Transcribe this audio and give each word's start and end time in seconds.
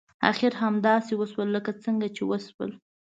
اخر 0.31 0.51
همداسې 0.63 1.13
وشول 1.15 1.47
لکه 1.55 1.71
څنګه 1.83 2.07
چې 2.15 2.21
وشول. 2.29 2.71